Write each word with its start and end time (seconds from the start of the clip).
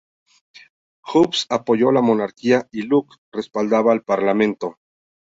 Hobbes 1.05 1.45
apoyó 1.51 1.91
la 1.91 2.01
monarquía 2.01 2.67
y 2.71 2.81
Locke 2.81 3.17
respaldaba 3.31 3.91
al 3.91 4.01
Parlamento. 4.03 4.77